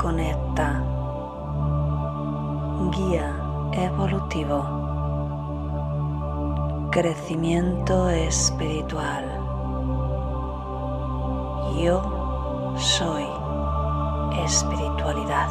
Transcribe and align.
conecta, 0.00 0.80
guía 2.94 3.34
evolutivo, 3.72 4.62
crecimiento 6.92 8.08
espiritual. 8.08 9.24
Yo 11.82 12.76
soy 12.78 13.26
espiritualidad. 14.44 15.48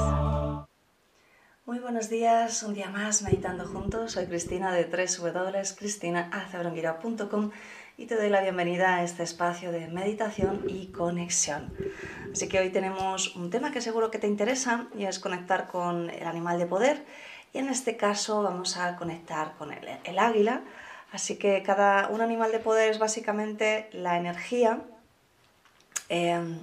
Muy 1.65 1.79
buenos 1.79 2.09
días, 2.09 2.63
un 2.63 2.73
día 2.73 2.89
más 2.89 3.23
meditando 3.23 3.67
juntos. 3.67 4.13
Soy 4.13 4.27
Cristina 4.27 4.71
de 4.71 4.85
www.cristinaacebrunguira.com 4.85 7.51
y 7.97 8.05
te 8.05 8.15
doy 8.15 8.29
la 8.29 8.41
bienvenida 8.41 8.95
a 8.95 9.03
este 9.03 9.23
espacio 9.23 9.73
de 9.73 9.87
meditación 9.87 10.63
y 10.67 10.87
conexión. 10.87 11.73
Así 12.37 12.47
que 12.47 12.59
hoy 12.59 12.69
tenemos 12.69 13.35
un 13.35 13.49
tema 13.49 13.71
que 13.71 13.81
seguro 13.81 14.11
que 14.11 14.19
te 14.19 14.27
interesa 14.27 14.85
y 14.95 15.05
es 15.05 15.17
conectar 15.17 15.67
con 15.67 16.11
el 16.11 16.27
animal 16.27 16.59
de 16.59 16.67
poder 16.67 17.03
y 17.51 17.57
en 17.57 17.67
este 17.67 17.97
caso 17.97 18.43
vamos 18.43 18.77
a 18.77 18.95
conectar 18.95 19.55
con 19.57 19.71
el, 19.71 20.19
águila. 20.19 20.61
Así 21.11 21.37
que 21.37 21.63
cada 21.63 22.09
un 22.09 22.21
animal 22.21 22.51
de 22.51 22.59
poder 22.59 22.91
es 22.91 22.99
básicamente 22.99 23.89
la 23.91 24.17
energía 24.19 24.81
eh, 26.09 26.59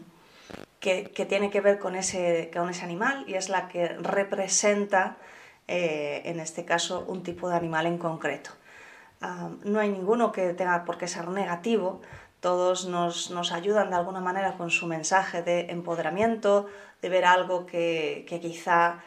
que, 0.79 1.27
tiene 1.29 1.51
que 1.51 1.61
ver 1.61 1.81
con 1.81 1.97
ese, 1.97 2.53
con 2.55 2.71
ese 2.71 2.85
animal 2.85 3.25
y 3.27 3.35
es 3.35 3.49
la 3.49 3.67
que 3.67 3.89
representa 3.89 5.17
eh, 5.67 6.23
en 6.27 6.39
este 6.39 6.65
caso 6.65 7.05
un 7.09 7.25
tipo 7.25 7.49
de 7.49 7.57
animal 7.57 7.87
en 7.87 7.99
concreto. 7.99 8.51
Uh, 9.23 9.57
no 9.69 9.81
hay 9.81 9.89
ninguno 9.89 10.31
que 10.31 10.55
tenga 10.55 10.85
por 10.85 10.99
qué 10.99 11.09
ser 11.09 11.29
negativo, 11.29 12.01
todos 12.45 12.85
nos, 12.85 13.31
nos, 13.31 13.53
ayudan 13.53 13.89
de 13.89 13.97
alguna 13.97 14.21
manera 14.21 14.59
con 14.59 14.69
su 14.69 14.87
mensaje 14.87 15.41
de 15.41 15.71
empoderamiento, 15.71 16.67
de 17.01 17.09
ver 17.09 17.25
algo 17.25 17.65
que, 17.65 18.27
que 18.29 18.39
quizá 18.39 19.03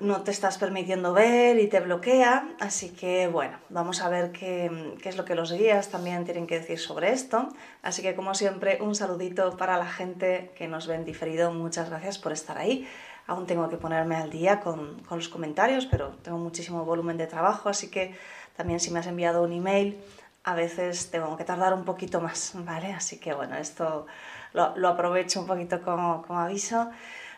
no 0.00 0.22
te 0.22 0.32
estás 0.32 0.58
permitiendo 0.58 1.12
ver 1.12 1.60
y 1.60 1.68
te 1.68 1.78
bloquea. 1.78 2.48
Así 2.58 2.88
que 2.90 3.28
bueno, 3.28 3.56
vamos 3.68 4.02
a 4.02 4.08
ver 4.08 4.32
qué, 4.32 4.96
qué, 5.00 5.10
es 5.10 5.16
lo 5.16 5.24
que 5.24 5.36
los 5.36 5.52
guías 5.52 5.90
también 5.90 6.24
tienen 6.24 6.48
que 6.48 6.58
decir 6.58 6.80
sobre 6.80 7.12
esto. 7.12 7.50
Así 7.82 8.02
que 8.02 8.16
como 8.16 8.34
siempre, 8.34 8.78
un 8.82 8.96
saludito 8.96 9.56
para 9.56 9.78
la 9.78 9.86
gente 9.86 10.50
que 10.56 10.66
nos 10.66 10.88
ven 10.88 11.04
diferido. 11.04 11.52
Muchas 11.52 11.88
gracias 11.88 12.18
por 12.18 12.32
estar 12.32 12.58
ahí. 12.58 12.84
Aún 13.28 13.46
tengo 13.46 13.68
que 13.68 13.76
ponerme 13.76 14.16
al 14.16 14.30
día 14.30 14.58
con, 14.58 14.98
con 15.04 15.18
los 15.18 15.28
comentarios, 15.28 15.86
pero 15.86 16.16
tengo 16.24 16.38
muchísimo 16.38 16.84
volumen 16.84 17.16
de 17.16 17.28
trabajo, 17.28 17.68
así 17.68 17.92
que 17.92 18.16
también 18.56 18.80
si 18.80 18.90
me 18.90 18.98
has 18.98 19.06
enviado 19.06 19.44
un 19.44 19.52
email, 19.52 20.00
a 20.46 20.54
veces 20.54 21.10
tengo 21.10 21.36
que 21.36 21.44
tardar 21.44 21.74
un 21.74 21.84
poquito 21.84 22.20
más, 22.20 22.52
¿vale? 22.54 22.92
Así 22.92 23.18
que 23.18 23.34
bueno, 23.34 23.56
esto 23.56 24.06
lo, 24.52 24.88
aprovecho 24.88 25.40
un 25.40 25.46
poquito 25.46 25.82
como, 25.82 26.22
como 26.22 26.38
aviso. 26.38 26.90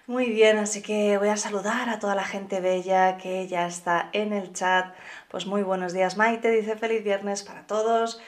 Muy 0.07 0.27
bien, 0.31 0.59
así 0.59 0.83
que 0.83 1.17
voy 1.17 1.29
a 1.29 1.39
saludar 1.39 1.89
a 1.89 1.99
toda 1.99 2.15
la 2.15 2.25
gente 2.25 2.61
bella 2.61 3.17
que 3.17 3.49
ya 3.49 3.67
está 3.67 4.11
en 4.13 4.35
el 4.35 4.53
chat. 4.53 4.95
Pues 5.29 5.47
muy 5.47 5.63
buenos 5.63 5.95
días, 5.95 6.19
Maite, 6.19 6.51
dice 6.51 6.77
feliz 6.77 7.03
viernes 7.03 7.43
para 7.43 7.67
todos. 7.67 8.21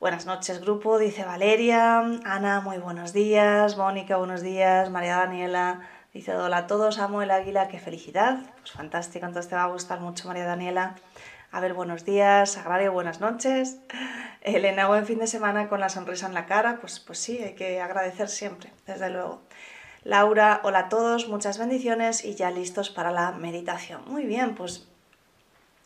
Buenas 0.00 0.26
noches, 0.26 0.60
grupo, 0.60 0.98
dice 0.98 1.24
Valeria. 1.24 2.00
Ana, 2.24 2.60
muy 2.60 2.78
buenos 2.78 3.12
días. 3.12 3.76
Mónica, 3.76 4.16
buenos 4.16 4.42
días. 4.42 4.90
María 4.90 5.18
Daniela, 5.18 5.82
dice 6.12 6.34
hola 6.34 6.58
a 6.58 6.66
todos, 6.66 6.98
amo 6.98 7.22
el 7.22 7.30
águila, 7.30 7.68
qué 7.68 7.78
felicidad. 7.78 8.38
Pues 8.60 8.72
fantástico, 8.72 9.26
entonces 9.26 9.48
te 9.48 9.54
va 9.54 9.62
a 9.62 9.68
gustar 9.68 10.00
mucho, 10.00 10.26
María 10.26 10.44
Daniela. 10.44 10.96
A 11.54 11.60
ver, 11.60 11.72
buenos 11.72 12.04
días, 12.04 12.58
Agrario, 12.58 12.92
buenas 12.92 13.20
noches. 13.20 13.78
Elena, 14.40 14.88
buen 14.88 15.06
fin 15.06 15.20
de 15.20 15.28
semana 15.28 15.68
con 15.68 15.78
la 15.78 15.88
sonrisa 15.88 16.26
en 16.26 16.34
la 16.34 16.46
cara. 16.46 16.78
Pues, 16.80 16.98
pues 16.98 17.20
sí, 17.20 17.38
hay 17.38 17.54
que 17.54 17.80
agradecer 17.80 18.28
siempre, 18.28 18.72
desde 18.88 19.08
luego. 19.08 19.40
Laura, 20.02 20.60
hola 20.64 20.80
a 20.80 20.88
todos, 20.88 21.28
muchas 21.28 21.58
bendiciones 21.58 22.24
y 22.24 22.34
ya 22.34 22.50
listos 22.50 22.90
para 22.90 23.12
la 23.12 23.30
meditación. 23.30 24.02
Muy 24.08 24.24
bien, 24.24 24.56
pues 24.56 24.88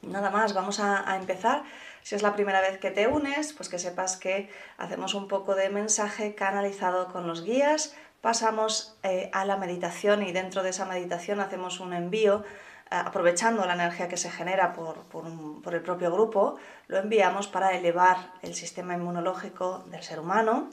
nada 0.00 0.30
más, 0.30 0.54
vamos 0.54 0.80
a, 0.80 1.06
a, 1.12 1.16
empezar. 1.16 1.64
Si 2.02 2.14
es 2.14 2.22
la 2.22 2.32
primera 2.32 2.62
vez 2.62 2.78
que 2.78 2.90
te 2.90 3.06
unes, 3.06 3.52
pues 3.52 3.68
que 3.68 3.78
sepas 3.78 4.16
que 4.16 4.48
hacemos 4.78 5.12
un 5.12 5.28
poco 5.28 5.54
de 5.54 5.68
mensaje 5.68 6.34
canalizado 6.34 7.08
con 7.12 7.26
los 7.26 7.44
guías, 7.44 7.94
pasamos 8.22 8.96
eh, 9.02 9.28
a 9.34 9.44
la 9.44 9.58
meditación 9.58 10.22
y 10.22 10.32
dentro 10.32 10.62
de 10.62 10.70
esa 10.70 10.86
meditación 10.86 11.40
hacemos 11.40 11.78
un 11.78 11.92
envío 11.92 12.42
aprovechando 12.90 13.64
la 13.66 13.74
energía 13.74 14.08
que 14.08 14.16
se 14.16 14.30
genera 14.30 14.72
por, 14.72 14.96
por, 15.04 15.74
el 15.74 15.82
propio 15.82 16.10
grupo, 16.10 16.56
lo 16.86 16.98
enviamos 16.98 17.48
para 17.48 17.72
elevar 17.72 18.32
el 18.42 18.54
sistema 18.54 18.94
inmunológico 18.94 19.84
del 19.90 20.02
ser 20.02 20.20
humano. 20.20 20.70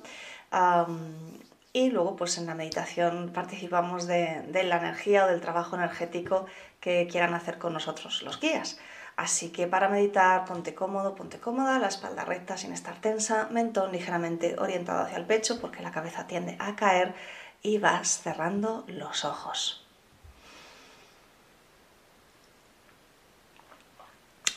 Um, 0.51 1.39
y 1.73 1.89
luego, 1.89 2.15
pues 2.15 2.37
en 2.37 2.45
la 2.45 2.55
meditación 2.55 3.31
participamos 3.33 4.07
de, 4.07 4.47
la 4.63 4.77
energía 4.77 5.25
o 5.25 5.27
del 5.27 5.41
trabajo 5.41 5.75
energético 5.75 6.45
que 6.79 7.05
quieran 7.11 7.33
hacer 7.33 7.57
con 7.57 7.73
nosotros 7.73 8.21
los 8.21 8.39
guías. 8.39 8.79
Así 9.17 9.49
que 9.49 9.67
para 9.67 9.89
meditar, 9.89 10.45
ponte 10.45 10.73
cómodo, 10.73 11.15
ponte 11.15 11.39
cómoda, 11.39 11.79
la 11.79 11.87
espalda 11.87 12.23
recta 12.23 12.55
sin 12.55 12.71
estar 12.71 12.95
tensa, 13.01 13.49
mentón 13.51 13.91
ligeramente 13.91 14.55
orientado 14.57 15.01
hacia 15.03 15.17
el 15.17 15.25
pecho 15.25 15.59
porque 15.59 15.83
la 15.83 15.91
cabeza 15.91 16.27
tiende 16.27 16.55
a 16.59 16.77
caer 16.77 17.13
y 17.61 17.77
vas 17.77 18.21
cerrando 18.21 18.85
los 18.87 19.25
ojos. 19.25 19.84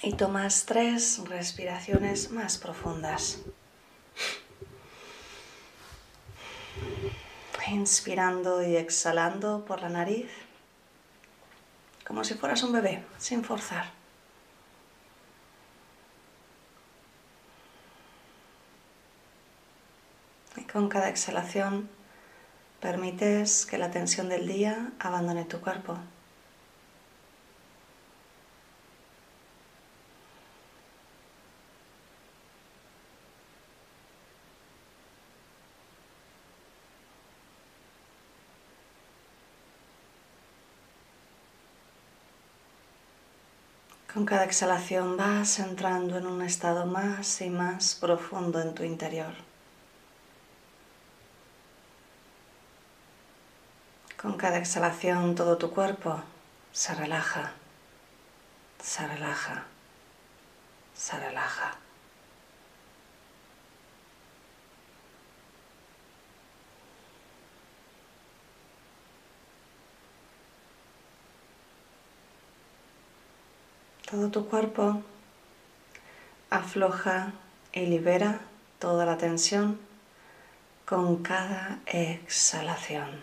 Y 0.03 0.13
tomas 0.13 0.65
tres 0.65 1.21
respiraciones 1.29 2.31
más 2.31 2.59
profundas. 2.59 3.39
Inspirando 7.71 8.63
y 8.63 8.77
exhalando 8.77 9.65
por 9.67 9.83
la 9.83 9.91
nariz, 9.91 10.31
como 12.07 12.25
si 12.25 12.33
fueras 12.33 12.63
un 12.63 12.73
bebé, 12.73 13.05
sin 13.19 13.45
forzar. 13.45 13.93
Y 20.57 20.63
con 20.63 20.89
cada 20.89 21.11
exhalación 21.11 21.91
permites 22.81 23.67
que 23.67 23.77
la 23.77 23.91
tensión 23.91 24.31
del 24.31 24.49
día 24.49 24.93
abandone 24.99 25.45
tu 25.45 25.61
cuerpo. 25.61 25.99
Con 44.19 44.27
cada 44.27 44.47
exhalación 44.47 45.17
vas 45.17 45.61
entrando 45.61 46.19
en 46.19 46.27
un 46.27 46.43
estado 46.43 46.87
más 46.87 47.41
y 47.41 47.51
más 47.51 47.95
profundo 47.95 48.61
en 48.61 48.75
tu 48.75 48.83
interior. 48.83 49.33
Con 54.21 54.37
cada 54.37 54.59
exhalación 54.59 55.37
todo 55.37 55.57
tu 55.57 55.71
cuerpo 55.71 56.21
se 56.73 56.97
relaja, 56.97 57.53
se 58.83 59.07
relaja, 59.07 59.67
se 60.97 61.17
relaja. 61.17 61.77
Todo 74.11 74.31
tu 74.31 74.49
cuerpo 74.49 75.03
afloja 76.49 77.33
y 77.75 77.81
libera 77.81 78.41
toda 78.79 79.05
la 79.05 79.19
tensión 79.19 79.79
con 80.87 81.23
cada 81.23 81.81
exhalación. 81.85 83.21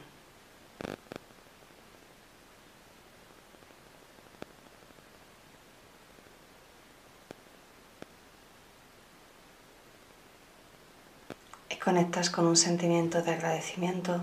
Y 11.71 11.77
conectas 11.77 12.29
con 12.29 12.45
un 12.45 12.55
sentimiento 12.55 13.23
de 13.23 13.31
agradecimiento. 13.31 14.21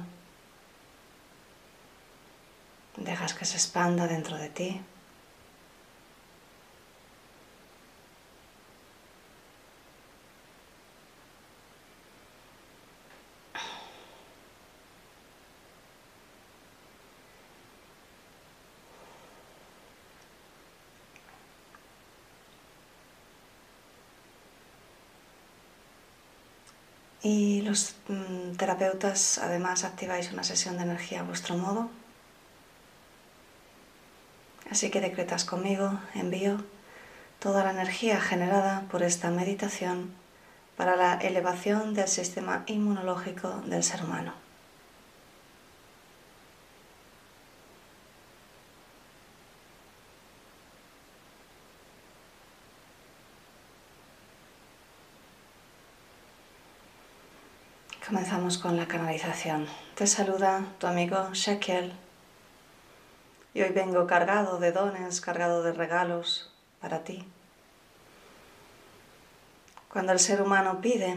Dejas 2.97 3.35
que 3.35 3.45
se 3.47 3.57
expanda 3.57 4.07
dentro 4.07 4.37
de 4.37 4.49
ti. 4.49 4.81
Y 27.23 27.63
los 27.63 27.95
mm, 28.09 28.57
terapeutas 28.57 29.39
además 29.39 29.85
activáis 29.85 30.33
una 30.33 30.43
sesión 30.43 30.77
de 30.77 30.83
energía 30.83 31.21
a 31.21 31.25
vuestro 31.25 31.57
modo. 31.57 31.89
Así 34.71 34.91
que 34.91 35.01
decretas 35.01 35.45
conmigo, 35.45 36.01
envío 36.15 36.65
toda 37.39 37.65
la 37.65 37.71
energía 37.71 38.21
generada 38.21 38.87
por 38.91 39.03
esta 39.03 39.31
meditación 39.31 40.13
para 40.77 40.97
la 40.97 41.15
elevación 41.15 41.95
del 41.95 42.09
sistema 42.09 42.65
inmunológico 42.67 43.63
del 43.67 43.85
ser 43.85 44.03
humano. 44.03 44.42
Comenzamos 58.13 58.59
con 58.59 58.77
la 58.77 58.87
canalización. 58.87 59.67
Te 59.95 60.07
saluda 60.07 60.67
tu 60.79 60.87
amigo 60.87 61.31
Shakel. 61.33 61.95
Y 63.55 63.63
hoy 63.63 63.71
vengo 63.71 64.07
cargado 64.07 64.59
de 64.59 64.71
dones, 64.71 65.23
cargado 65.23 65.63
de 65.63 65.73
regalos 65.73 66.53
para 66.83 67.05
ti. 67.05 67.25
Cuando 69.89 70.13
el 70.13 70.19
ser 70.19 70.43
humano 70.43 70.83
pide, 70.83 71.17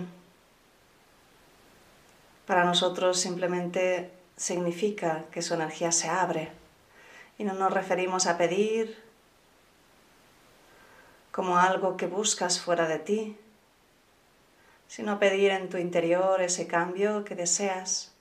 para 2.48 2.64
nosotros 2.64 3.20
simplemente 3.20 4.14
significa 4.38 5.26
que 5.32 5.42
su 5.42 5.54
energía 5.54 5.92
se 5.92 6.08
abre. 6.08 6.50
Y 7.38 7.44
no 7.44 7.56
nos 7.56 7.74
referimos 7.74 8.26
a 8.26 8.38
pedir 8.38 9.04
como 11.34 11.58
algo 11.58 11.98
que 11.98 12.08
buscas 12.08 12.62
fuera 12.62 12.88
de 12.88 13.00
ti, 13.00 13.38
sino 14.96 15.20
pedir 15.20 15.52
en 15.52 15.68
tu 15.68 15.78
interior 15.78 16.42
ese 16.42 16.68
cambio 16.68 17.26
que 17.26 17.36
deseas, 17.36 18.14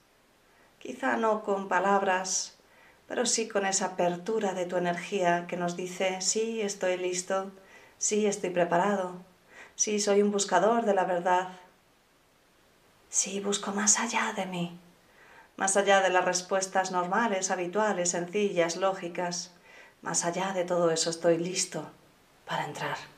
quizá 0.77 1.15
no 1.15 1.41
con 1.41 1.69
palabras, 1.69 2.57
pero 3.07 3.25
sí 3.25 3.47
con 3.47 3.65
esa 3.65 3.85
apertura 3.85 4.53
de 4.53 4.65
tu 4.65 4.75
energía 4.75 5.47
que 5.47 5.55
nos 5.55 5.77
dice, 5.77 6.19
sí, 6.19 6.59
estoy 6.59 6.97
listo, 6.97 7.49
sí, 7.97 8.25
estoy 8.25 8.49
preparado, 8.49 9.21
sí, 9.77 10.01
soy 10.01 10.21
un 10.21 10.31
buscador 10.31 10.83
de 10.83 10.93
la 10.93 11.05
verdad, 11.05 11.47
sí, 13.07 13.39
busco 13.39 13.71
más 13.71 13.97
allá 13.97 14.33
de 14.35 14.45
mí, 14.45 14.77
más 15.55 15.77
allá 15.77 16.01
de 16.01 16.09
las 16.09 16.25
respuestas 16.25 16.91
normales, 16.91 17.51
habituales, 17.51 18.09
sencillas, 18.09 18.75
lógicas, 18.75 19.53
más 20.01 20.25
allá 20.25 20.51
de 20.51 20.65
todo 20.65 20.91
eso 20.91 21.09
estoy 21.09 21.37
listo 21.37 21.89
para 22.45 22.65
entrar. 22.65 23.14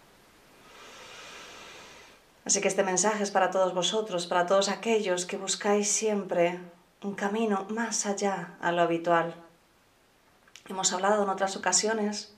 Así 2.47 2.61
que 2.61 2.69
este 2.69 2.83
mensaje 2.85 3.23
es 3.23 3.31
para 3.31 3.51
todos 3.51 3.73
vosotros, 3.73 4.25
para 4.25 4.45
todos 4.45 4.69
aquellos 4.69 5.25
que 5.25 5.35
buscáis 5.35 5.91
siempre 5.91 6.61
un 7.03 7.13
camino 7.13 7.65
más 7.67 8.05
allá 8.05 8.55
a 8.61 8.71
lo 8.71 8.83
habitual. 8.83 9.35
Hemos 10.69 10.93
hablado 10.93 11.23
en 11.23 11.27
otras 11.27 11.57
ocasiones 11.57 12.33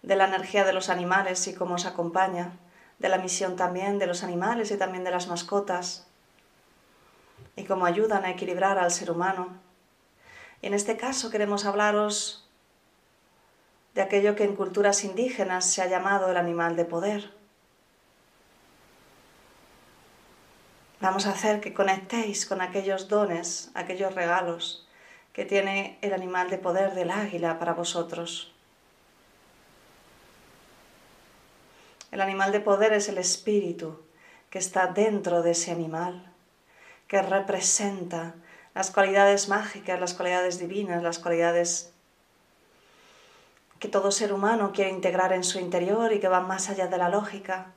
de 0.00 0.16
la 0.16 0.26
energía 0.26 0.64
de 0.64 0.72
los 0.72 0.88
animales 0.88 1.46
y 1.48 1.54
cómo 1.54 1.74
os 1.74 1.84
acompaña, 1.84 2.52
de 2.98 3.10
la 3.10 3.18
misión 3.18 3.56
también 3.56 3.98
de 3.98 4.06
los 4.06 4.22
animales 4.22 4.70
y 4.70 4.78
también 4.78 5.04
de 5.04 5.10
las 5.10 5.28
mascotas, 5.28 6.06
y 7.56 7.64
cómo 7.64 7.84
ayudan 7.84 8.24
a 8.24 8.30
equilibrar 8.30 8.78
al 8.78 8.90
ser 8.90 9.10
humano. 9.10 9.48
Y 10.62 10.68
en 10.68 10.72
este 10.72 10.96
caso 10.96 11.28
queremos 11.28 11.66
hablaros 11.66 12.48
de 13.94 14.00
aquello 14.00 14.34
que 14.34 14.44
en 14.44 14.56
culturas 14.56 15.04
indígenas 15.04 15.66
se 15.66 15.82
ha 15.82 15.88
llamado 15.88 16.30
el 16.30 16.38
animal 16.38 16.74
de 16.74 16.86
poder 16.86 17.39
Vamos 21.00 21.26
a 21.26 21.30
hacer 21.30 21.60
que 21.62 21.72
conectéis 21.72 22.44
con 22.44 22.60
aquellos 22.60 23.08
dones, 23.08 23.70
aquellos 23.72 24.14
regalos 24.14 24.86
que 25.32 25.46
tiene 25.46 25.98
el 26.02 26.12
animal 26.12 26.50
de 26.50 26.58
poder 26.58 26.94
del 26.94 27.10
águila 27.10 27.58
para 27.58 27.72
vosotros. 27.72 28.52
El 32.10 32.20
animal 32.20 32.52
de 32.52 32.60
poder 32.60 32.92
es 32.92 33.08
el 33.08 33.16
espíritu 33.16 34.02
que 34.50 34.58
está 34.58 34.88
dentro 34.88 35.42
de 35.42 35.52
ese 35.52 35.70
animal, 35.70 36.34
que 37.08 37.22
representa 37.22 38.34
las 38.74 38.90
cualidades 38.90 39.48
mágicas, 39.48 39.98
las 39.98 40.12
cualidades 40.12 40.58
divinas, 40.58 41.02
las 41.02 41.18
cualidades 41.18 41.94
que 43.78 43.88
todo 43.88 44.10
ser 44.10 44.34
humano 44.34 44.72
quiere 44.72 44.90
integrar 44.90 45.32
en 45.32 45.44
su 45.44 45.60
interior 45.60 46.12
y 46.12 46.20
que 46.20 46.28
van 46.28 46.46
más 46.46 46.68
allá 46.68 46.88
de 46.88 46.98
la 46.98 47.08
lógica. 47.08 47.72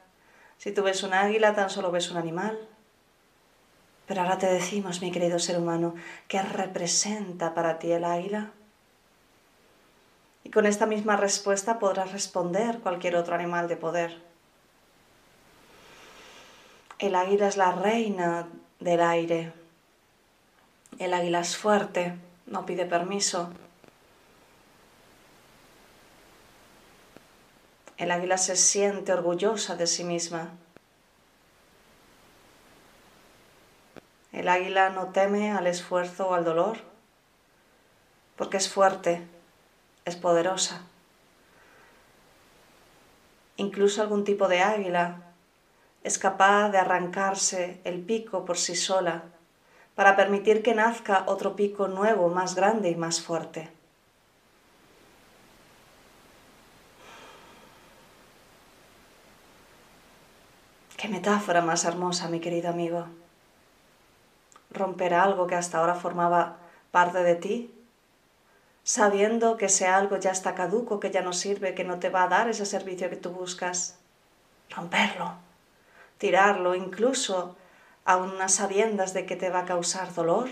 Si 0.58 0.74
tú 0.74 0.84
ves 0.84 1.04
un 1.04 1.14
águila, 1.14 1.56
tan 1.56 1.69
solo 1.69 1.90
ves 1.90 2.12
un 2.12 2.18
animal. 2.18 2.68
Pero 4.06 4.22
ahora 4.22 4.38
te 4.38 4.48
decimos, 4.48 5.02
mi 5.02 5.12
querido 5.12 5.40
ser 5.40 5.58
humano, 5.58 5.96
¿qué 6.28 6.42
representa 6.42 7.54
para 7.54 7.80
ti 7.80 7.92
el 7.92 8.04
águila? 8.04 8.52
Y 10.44 10.50
con 10.50 10.66
esta 10.66 10.86
misma 10.86 11.16
respuesta 11.16 11.80
podrás 11.80 12.12
responder 12.12 12.80
cualquier 12.80 13.16
otro 13.16 13.36
animal 13.36 13.68
de 13.68 13.78
poder. 13.78 14.22
El 17.00 17.16
águila 17.16 17.48
es 17.48 17.58
la 17.58 17.72
reina 17.72 18.48
del 18.80 19.02
aire. 19.02 19.54
El 21.00 21.14
águila 21.14 21.40
es 21.40 21.58
fuerte, 21.58 22.16
no 22.46 22.66
pide 22.66 22.86
permiso. 22.86 23.52
El 27.98 28.12
águila 28.12 28.38
se 28.38 28.56
siente 28.58 29.14
orgullosa 29.14 29.76
de 29.76 29.88
sí 29.88 30.04
misma. 30.04 30.52
El 34.33 34.50
águila 34.50 34.89
no 34.89 35.09
teme 35.09 35.51
al 35.51 35.68
esfuerzo 35.68 36.30
o 36.30 36.33
al 36.33 36.44
dolor, 36.44 36.80
porque 38.35 38.57
es 38.57 38.68
fuerte, 38.68 39.21
es 40.06 40.15
poderosa. 40.15 40.81
Incluso 43.57 44.02
algún 44.02 44.23
tipo 44.23 44.47
de 44.47 44.61
águila 44.61 45.21
es 46.04 46.18
capaz 46.18 46.69
de 46.69 46.80
arrancarse 46.80 47.80
el 47.83 48.02
pico 48.02 48.44
por 48.44 48.57
sí 48.57 48.75
sola 48.75 49.25
para 49.94 50.16
permitir 50.16 50.63
que 50.63 50.73
nazca 50.73 51.25
otro 51.28 51.56
pico 51.56 51.87
nuevo, 51.87 52.28
más 52.30 52.56
grande 52.56 52.90
y 52.90 52.95
más 52.95 53.21
fuerte. 53.21 53.69
Qué 60.97 61.07
metáfora 61.07 61.61
más 61.61 61.85
hermosa, 61.85 62.30
mi 62.30 62.40
querido 62.40 62.71
amigo 62.71 63.06
romper 64.73 65.13
algo 65.13 65.47
que 65.47 65.56
hasta 65.56 65.80
ahora 65.80 65.95
formaba 65.95 66.57
parte 66.92 67.23
de 67.23 67.35
ti, 67.35 67.73
sabiendo 68.83 69.57
que 69.57 69.65
ese 69.65 69.87
algo 69.87 70.18
ya 70.18 70.31
está 70.31 70.56
caduco, 70.56 70.99
que 70.99 71.11
ya 71.11 71.21
no 71.21 71.33
sirve, 71.33 71.73
que 71.73 71.83
no 71.83 71.99
te 71.99 72.09
va 72.09 72.23
a 72.23 72.27
dar 72.27 72.49
ese 72.49 72.65
servicio 72.65 73.09
que 73.09 73.15
tú 73.15 73.31
buscas. 73.31 73.97
Romperlo, 74.69 75.33
tirarlo, 76.18 76.75
incluso 76.75 77.56
a 78.06 78.18
unas 78.18 78.56
sabiendas 78.56 79.13
de 79.13 79.25
que 79.25 79.35
te 79.35 79.49
va 79.49 79.59
a 79.59 79.65
causar 79.65 80.13
dolor, 80.13 80.49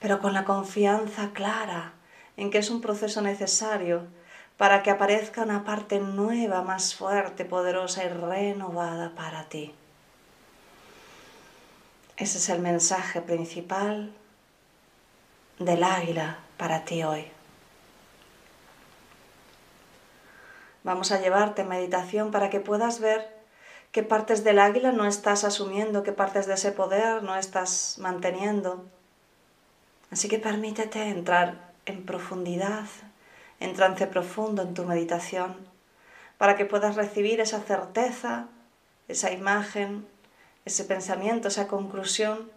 pero 0.00 0.20
con 0.20 0.34
la 0.34 0.44
confianza 0.44 1.30
clara 1.32 1.94
en 2.36 2.50
que 2.50 2.58
es 2.58 2.70
un 2.70 2.80
proceso 2.80 3.22
necesario 3.22 4.02
para 4.56 4.82
que 4.82 4.90
aparezca 4.90 5.42
una 5.42 5.64
parte 5.64 5.98
nueva, 5.98 6.62
más 6.62 6.94
fuerte, 6.94 7.44
poderosa 7.44 8.04
y 8.04 8.08
renovada 8.08 9.14
para 9.14 9.48
ti. 9.48 9.74
Ese 12.16 12.38
es 12.38 12.48
el 12.48 12.60
mensaje 12.60 13.20
principal 13.20 14.10
del 15.58 15.84
águila 15.84 16.38
para 16.56 16.86
ti 16.86 17.02
hoy. 17.02 17.26
Vamos 20.82 21.12
a 21.12 21.20
llevarte 21.20 21.62
meditación 21.62 22.30
para 22.30 22.48
que 22.48 22.60
puedas 22.60 23.00
ver 23.00 23.36
qué 23.92 24.02
partes 24.02 24.44
del 24.44 24.60
águila 24.60 24.92
no 24.92 25.04
estás 25.04 25.44
asumiendo, 25.44 26.04
qué 26.04 26.12
partes 26.12 26.46
de 26.46 26.54
ese 26.54 26.72
poder 26.72 27.22
no 27.22 27.36
estás 27.36 27.96
manteniendo. 27.98 28.86
Así 30.10 30.28
que 30.28 30.38
permítete 30.38 31.08
entrar 31.08 31.72
en 31.84 32.06
profundidad, 32.06 32.86
en 33.60 33.74
trance 33.74 34.06
profundo 34.06 34.62
en 34.62 34.72
tu 34.72 34.84
meditación, 34.84 35.68
para 36.38 36.56
que 36.56 36.64
puedas 36.64 36.96
recibir 36.96 37.40
esa 37.42 37.60
certeza, 37.60 38.46
esa 39.06 39.32
imagen, 39.32 40.06
ese 40.66 40.84
pensamiento, 40.84 41.48
esa 41.48 41.68
conclusión, 41.68 42.50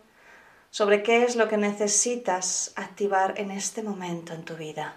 sobre 0.71 1.03
qué 1.03 1.23
es 1.23 1.35
lo 1.35 1.47
que 1.47 1.57
necesitas 1.57 2.73
activar 2.75 3.39
en 3.39 3.51
este 3.51 3.81
momento 3.81 4.33
en 4.33 4.43
tu 4.43 4.55
vida. 4.55 4.95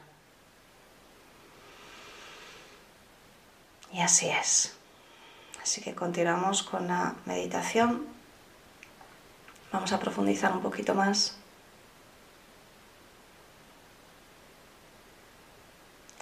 Y 3.93 4.01
así 4.01 4.29
es. 4.29 4.75
Así 5.63 5.81
que 5.81 5.95
continuamos 5.95 6.63
con 6.63 6.89
la 6.89 7.15
meditación. 7.27 8.07
Vamos 9.71 9.93
a 9.93 10.01
profundizar 10.01 10.53
un 10.53 10.63
poquito 10.63 10.95
más. 10.95 11.37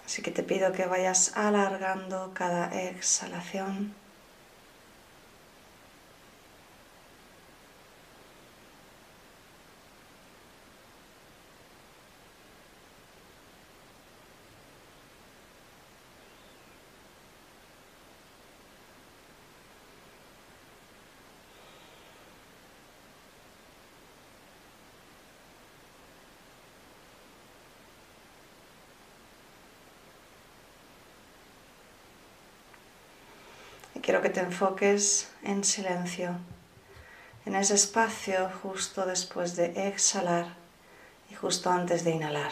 Así 0.04 0.22
que 0.22 0.32
te 0.32 0.42
pido 0.42 0.72
que 0.72 0.86
vayas 0.86 1.36
alargando 1.36 2.32
cada 2.34 2.66
exhalación. 2.80 3.94
Quiero 34.10 34.24
que 34.24 34.30
te 34.30 34.40
enfoques 34.40 35.30
en 35.44 35.62
silencio, 35.62 36.30
en 37.46 37.54
ese 37.54 37.74
espacio 37.76 38.50
justo 38.60 39.06
después 39.06 39.54
de 39.54 39.86
exhalar 39.86 40.46
y 41.30 41.34
justo 41.36 41.70
antes 41.70 42.02
de 42.02 42.10
inhalar. 42.10 42.50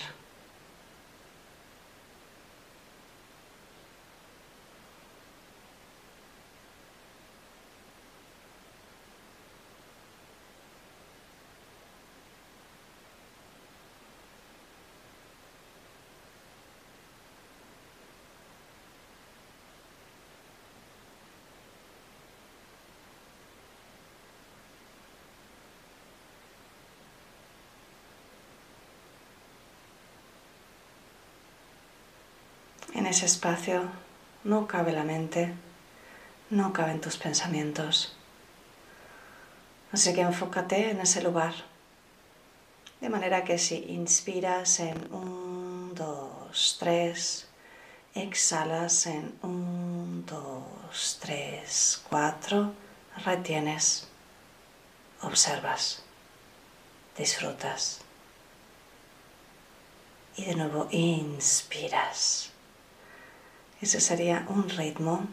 En 32.88 32.94
ese 33.08 33.26
espacio 33.26 33.82
no 34.44 34.66
cabe 34.66 34.92
la 34.92 35.02
mente, 35.02 35.54
no 36.50 36.72
caben 36.72 37.00
tus 37.00 37.16
pensamientos. 37.16 38.14
Así 39.92 40.12
que 40.12 40.20
enfócate 40.20 40.90
en 40.90 41.00
ese 41.00 41.22
lugar. 41.22 41.54
De 43.00 43.08
manera 43.08 43.44
que 43.44 43.58
si 43.58 43.76
inspiras 43.88 44.80
en 44.80 45.12
un, 45.12 45.94
dos, 45.94 46.76
tres, 46.78 47.48
exhalas 48.14 49.06
en 49.06 49.38
un, 49.42 50.26
dos, 50.26 51.18
tres, 51.20 52.02
cuatro, 52.10 52.72
retienes, 53.24 54.08
observas, 55.22 56.02
disfrutas. 57.16 58.00
Y 60.36 60.44
de 60.44 60.54
nuevo 60.56 60.88
inspiras. 60.90 62.48
Ese 63.80 64.00
sería 64.00 64.44
un 64.49 64.68
ritmo 64.68 65.26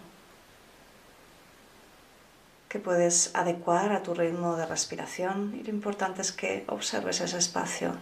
que 2.69 2.79
puedes 2.79 3.31
adecuar 3.33 3.91
a 3.91 4.03
tu 4.03 4.13
ritmo 4.13 4.55
de 4.55 4.65
respiración 4.65 5.55
y 5.59 5.63
lo 5.63 5.69
importante 5.69 6.21
es 6.21 6.31
que 6.31 6.65
observes 6.67 7.21
ese 7.21 7.37
espacio 7.37 7.95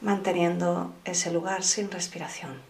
manteniendo 0.00 0.94
ese 1.04 1.32
lugar 1.32 1.64
sin 1.64 1.90
respiración. 1.90 2.60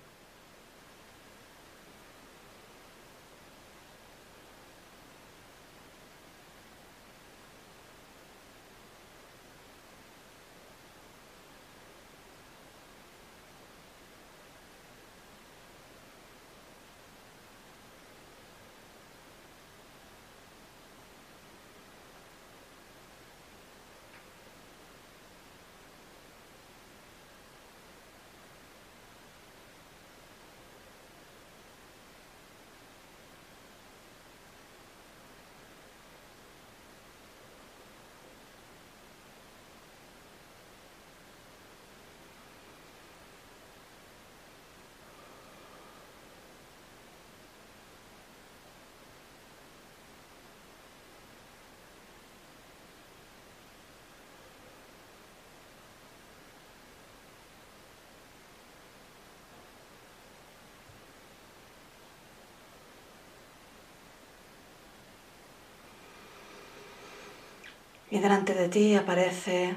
Y 68.11 68.19
delante 68.21 68.55
de 68.55 68.69
ti 68.69 68.95
aparece 68.95 69.75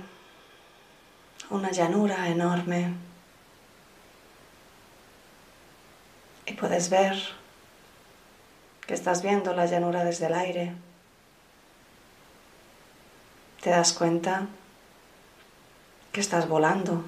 una 1.50 1.71
llanura 1.71 2.29
enorme. 2.29 2.93
Y 6.45 6.53
puedes 6.53 6.89
ver 6.89 7.17
que 8.88 8.93
estás 8.93 9.21
viendo 9.21 9.53
la 9.53 9.65
llanura 9.65 10.05
desde 10.05 10.27
el 10.27 10.33
aire. 10.33 10.73
Te 13.61 13.69
das 13.69 13.91
cuenta 13.91 14.47
que 16.13 16.21
estás 16.21 16.47
volando. 16.47 17.03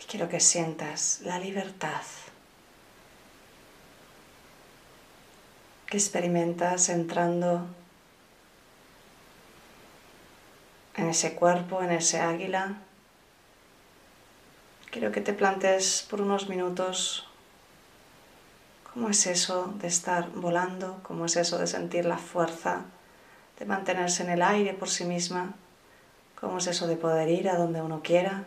Y 0.00 0.04
quiero 0.04 0.28
que 0.28 0.38
sientas 0.38 1.20
la 1.22 1.40
libertad 1.40 2.02
experimentas 5.96 6.88
entrando 6.88 7.66
en 10.96 11.08
ese 11.08 11.34
cuerpo, 11.34 11.82
en 11.82 11.90
ese 11.90 12.20
águila. 12.20 12.78
Quiero 14.90 15.12
que 15.12 15.20
te 15.20 15.32
plantes 15.32 16.06
por 16.08 16.20
unos 16.20 16.48
minutos 16.48 17.28
cómo 18.92 19.10
es 19.10 19.26
eso 19.26 19.74
de 19.78 19.88
estar 19.88 20.30
volando, 20.30 21.00
cómo 21.02 21.26
es 21.26 21.36
eso 21.36 21.58
de 21.58 21.66
sentir 21.66 22.06
la 22.06 22.16
fuerza, 22.16 22.84
de 23.58 23.66
mantenerse 23.66 24.22
en 24.22 24.30
el 24.30 24.42
aire 24.42 24.72
por 24.72 24.88
sí 24.88 25.04
misma, 25.04 25.54
cómo 26.40 26.58
es 26.58 26.66
eso 26.66 26.86
de 26.86 26.96
poder 26.96 27.28
ir 27.28 27.50
a 27.50 27.56
donde 27.56 27.82
uno 27.82 28.00
quiera. 28.02 28.44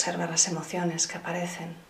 Observa 0.00 0.26
las 0.26 0.48
emociones 0.48 1.06
que 1.06 1.18
aparecen. 1.18 1.89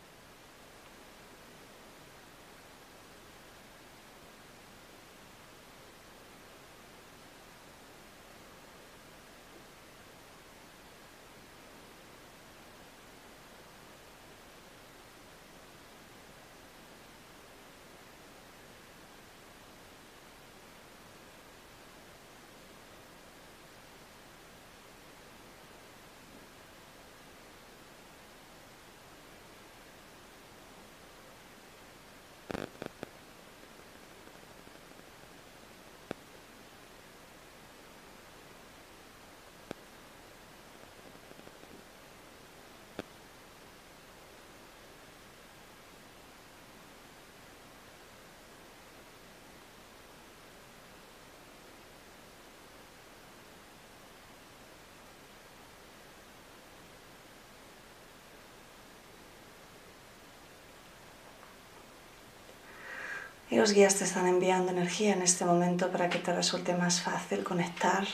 Y 63.50 63.56
los 63.56 63.72
guías 63.72 63.96
te 63.96 64.04
están 64.04 64.28
enviando 64.28 64.70
energía 64.70 65.12
en 65.12 65.22
este 65.22 65.44
momento 65.44 65.90
para 65.90 66.08
que 66.08 66.20
te 66.20 66.32
resulte 66.32 66.72
más 66.74 67.00
fácil 67.00 67.42
conectar 67.42 68.06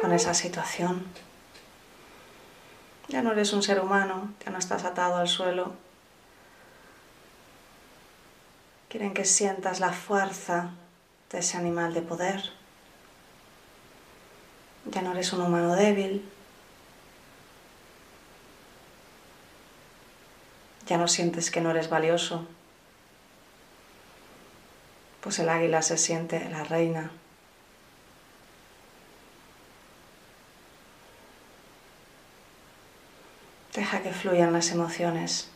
con 0.00 0.12
esa 0.12 0.34
situación. 0.34 1.06
Ya 3.08 3.22
no 3.22 3.30
eres 3.30 3.52
un 3.52 3.62
ser 3.62 3.80
humano, 3.80 4.34
ya 4.44 4.50
no 4.50 4.58
estás 4.58 4.84
atado 4.84 5.16
al 5.16 5.28
suelo. 5.28 5.74
Quieren 8.88 9.14
que 9.14 9.24
sientas 9.24 9.78
la 9.78 9.92
fuerza 9.92 10.70
de 11.30 11.38
ese 11.38 11.56
animal 11.56 11.94
de 11.94 12.02
poder. 12.02 12.50
Ya 14.86 15.02
no 15.02 15.12
eres 15.12 15.32
un 15.32 15.42
humano 15.42 15.76
débil. 15.76 16.28
Ya 20.86 20.98
no 20.98 21.06
sientes 21.06 21.52
que 21.52 21.60
no 21.60 21.70
eres 21.70 21.88
valioso. 21.88 22.46
Pues 25.26 25.40
el 25.40 25.48
águila 25.48 25.82
se 25.82 25.98
siente 25.98 26.48
la 26.50 26.62
reina. 26.62 27.10
Deja 33.74 34.02
que 34.04 34.12
fluyan 34.12 34.52
las 34.52 34.70
emociones. 34.70 35.50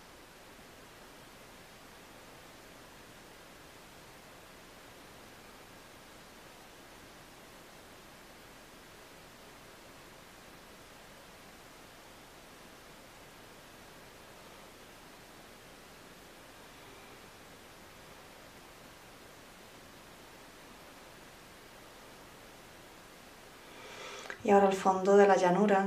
Y 24.50 24.52
ahora 24.52 24.66
al 24.66 24.74
fondo 24.74 25.16
de 25.16 25.28
la 25.28 25.36
llanura, 25.36 25.86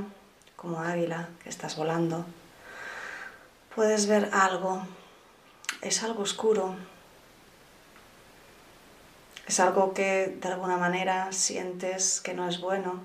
como 0.56 0.80
águila 0.80 1.28
que 1.42 1.50
estás 1.50 1.76
volando, 1.76 2.24
puedes 3.74 4.06
ver 4.06 4.30
algo. 4.32 4.80
Es 5.82 6.02
algo 6.02 6.22
oscuro. 6.22 6.74
Es 9.46 9.60
algo 9.60 9.92
que 9.92 10.38
de 10.40 10.48
alguna 10.48 10.78
manera 10.78 11.30
sientes 11.30 12.22
que 12.22 12.32
no 12.32 12.48
es 12.48 12.58
bueno. 12.58 13.02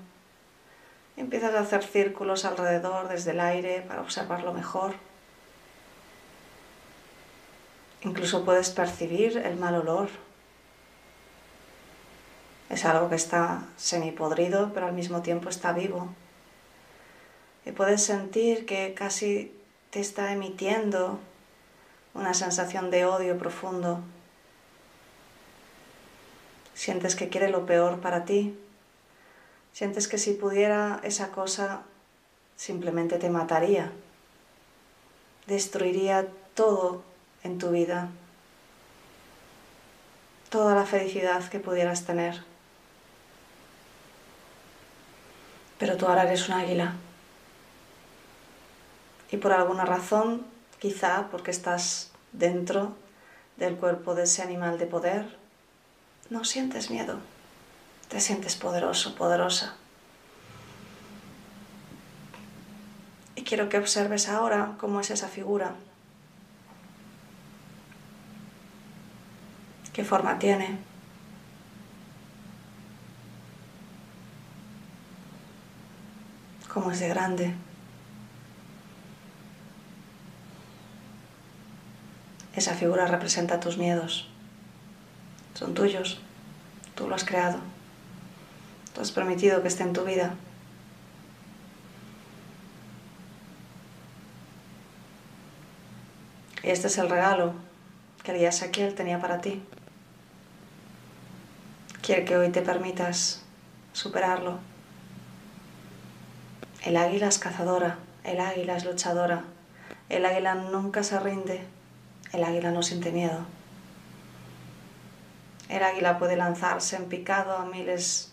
Empiezas 1.18 1.54
a 1.54 1.60
hacer 1.60 1.84
círculos 1.84 2.46
alrededor 2.46 3.08
desde 3.08 3.32
el 3.32 3.40
aire 3.40 3.82
para 3.86 4.00
observarlo 4.00 4.54
mejor. 4.54 4.94
Incluso 8.00 8.46
puedes 8.46 8.70
percibir 8.70 9.36
el 9.36 9.56
mal 9.56 9.74
olor 9.74 10.08
es 12.70 12.84
algo 12.84 13.08
que 13.08 13.16
está 13.16 13.64
semipodrido, 13.76 14.72
pero 14.72 14.86
al 14.86 14.92
mismo 14.92 15.22
tiempo 15.22 15.48
está 15.48 15.72
vivo. 15.72 16.08
Y 17.66 17.72
puedes 17.72 18.02
sentir 18.02 18.64
que 18.64 18.94
casi 18.94 19.52
te 19.90 19.98
está 19.98 20.32
emitiendo 20.32 21.18
una 22.14 22.32
sensación 22.32 22.90
de 22.90 23.04
odio 23.04 23.36
profundo. 23.36 24.00
Sientes 26.74 27.16
que 27.16 27.28
quiere 27.28 27.50
lo 27.50 27.66
peor 27.66 28.00
para 28.00 28.24
ti. 28.24 28.56
Sientes 29.72 30.06
que 30.06 30.18
si 30.18 30.32
pudiera 30.32 31.00
esa 31.02 31.32
cosa 31.32 31.82
simplemente 32.54 33.18
te 33.18 33.30
mataría. 33.30 33.90
Destruiría 35.48 36.28
todo 36.54 37.02
en 37.42 37.58
tu 37.58 37.70
vida. 37.70 38.10
Toda 40.50 40.76
la 40.76 40.86
felicidad 40.86 41.48
que 41.48 41.58
pudieras 41.58 42.04
tener. 42.04 42.49
Pero 45.80 45.96
tú 45.96 46.06
ahora 46.06 46.24
eres 46.24 46.46
un 46.46 46.54
águila. 46.56 46.92
Y 49.32 49.38
por 49.38 49.52
alguna 49.52 49.86
razón, 49.86 50.44
quizá 50.78 51.28
porque 51.30 51.50
estás 51.50 52.10
dentro 52.32 52.94
del 53.56 53.76
cuerpo 53.76 54.14
de 54.14 54.24
ese 54.24 54.42
animal 54.42 54.78
de 54.78 54.84
poder, 54.84 55.38
no 56.28 56.44
sientes 56.44 56.90
miedo, 56.90 57.18
te 58.08 58.20
sientes 58.20 58.56
poderoso, 58.56 59.14
poderosa. 59.14 59.74
Y 63.34 63.42
quiero 63.42 63.70
que 63.70 63.78
observes 63.78 64.28
ahora 64.28 64.74
cómo 64.78 65.00
es 65.00 65.10
esa 65.10 65.28
figura, 65.28 65.72
qué 69.94 70.04
forma 70.04 70.38
tiene. 70.38 70.89
Cómo 76.72 76.90
es 76.90 77.00
de 77.00 77.08
grande. 77.08 77.54
Esa 82.54 82.74
figura 82.74 83.06
representa 83.06 83.60
tus 83.60 83.76
miedos. 83.76 84.28
Son 85.54 85.74
tuyos. 85.74 86.20
Tú 86.94 87.08
lo 87.08 87.14
has 87.14 87.24
creado. 87.24 87.58
Tú 88.94 89.00
has 89.00 89.12
permitido 89.12 89.62
que 89.62 89.68
esté 89.68 89.82
en 89.82 89.92
tu 89.92 90.04
vida. 90.04 90.34
Y 96.62 96.70
este 96.70 96.88
es 96.88 96.98
el 96.98 97.08
regalo 97.08 97.54
que 98.22 98.32
el 98.32 98.38
día 98.38 98.52
Saquiel 98.52 98.94
tenía 98.94 99.20
para 99.20 99.40
ti. 99.40 99.62
Quiere 102.02 102.24
que 102.24 102.36
hoy 102.36 102.50
te 102.50 102.62
permitas 102.62 103.42
superarlo 103.92 104.69
el 106.90 106.96
águila 106.96 107.28
es 107.28 107.38
cazadora, 107.38 107.98
el 108.24 108.40
águila 108.40 108.76
es 108.76 108.84
luchadora, 108.84 109.44
el 110.08 110.26
águila 110.26 110.56
nunca 110.56 111.04
se 111.04 111.20
rinde, 111.20 111.62
el 112.32 112.42
águila 112.42 112.72
no 112.72 112.82
siente 112.82 113.12
miedo. 113.12 113.46
El 115.68 115.84
águila 115.84 116.18
puede 116.18 116.34
lanzarse 116.34 116.96
en 116.96 117.04
picado 117.04 117.56
a 117.56 117.64
miles 117.64 118.32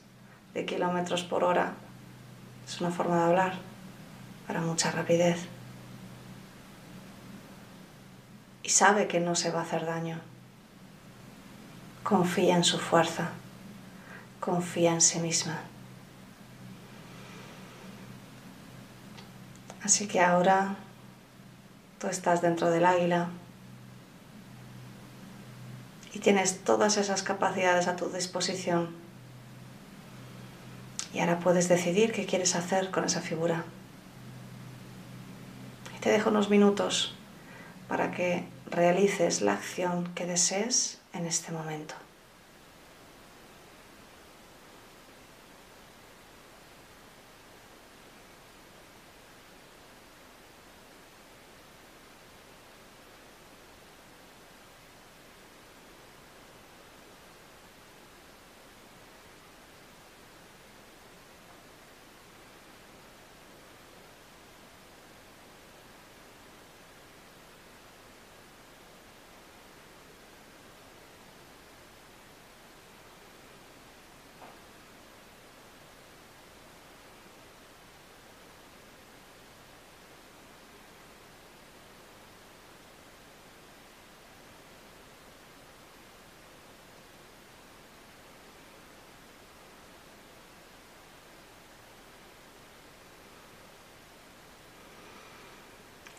de 0.56 0.66
kilómetros 0.66 1.22
por 1.22 1.44
hora. 1.44 1.74
Es 2.68 2.82
una 2.82 2.90
forma 2.90 3.18
de 3.18 3.26
hablar 3.26 3.54
para 4.48 4.62
mucha 4.62 4.90
rapidez. 4.90 5.38
Y 8.64 8.70
sabe 8.70 9.08
que 9.08 9.20
no 9.20 9.36
se 9.36 9.52
va 9.52 9.60
a 9.60 9.64
hacer 9.66 9.86
daño. 9.86 10.20
Confía 12.02 12.56
en 12.56 12.64
su 12.64 12.80
fuerza. 12.80 13.30
Confía 14.40 14.94
en 14.94 15.02
sí 15.02 15.20
misma. 15.20 15.60
Así 19.88 20.06
que 20.06 20.20
ahora 20.20 20.76
tú 21.98 22.08
estás 22.08 22.42
dentro 22.42 22.70
del 22.70 22.86
águila 22.86 23.30
y 26.14 26.20
tienes 26.20 26.62
todas 26.66 26.98
esas 26.98 27.24
capacidades 27.24 27.88
a 27.88 27.96
tu 27.96 28.10
disposición. 28.10 28.94
Y 31.14 31.20
ahora 31.20 31.40
puedes 31.40 31.70
decidir 31.70 32.12
qué 32.12 32.26
quieres 32.26 32.54
hacer 32.58 32.92
con 32.92 33.06
esa 33.06 33.22
figura. 33.22 33.64
Y 35.96 36.02
te 36.02 36.10
dejo 36.10 36.32
unos 36.32 36.50
minutos 36.50 37.16
para 37.88 38.12
que 38.12 38.44
realices 38.70 39.42
la 39.42 39.54
acción 39.54 40.14
que 40.16 40.26
desees 40.26 41.00
en 41.14 41.26
este 41.26 41.54
momento. 41.54 41.96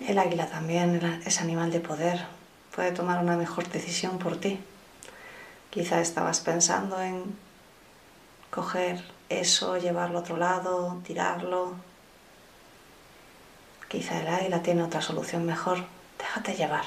El 0.08 0.18
águila 0.18 0.46
también 0.46 1.20
es 1.26 1.38
animal 1.38 1.70
de 1.70 1.80
poder, 1.80 2.24
puede 2.74 2.92
tomar 2.92 3.22
una 3.22 3.36
mejor 3.36 3.68
decisión 3.68 4.18
por 4.18 4.38
ti. 4.38 4.58
Quizá 5.68 6.00
estabas 6.00 6.40
pensando 6.40 6.98
en 7.02 7.36
coger 8.50 9.04
eso, 9.28 9.76
llevarlo 9.76 10.16
a 10.16 10.20
otro 10.22 10.38
lado, 10.38 10.98
tirarlo. 11.06 11.74
Quizá 13.88 14.22
el 14.22 14.28
águila 14.28 14.62
tiene 14.62 14.82
otra 14.82 15.02
solución 15.02 15.44
mejor. 15.44 15.84
Déjate 16.16 16.54
llevar. 16.54 16.86